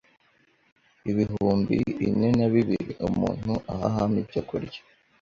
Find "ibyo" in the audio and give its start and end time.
4.23-4.41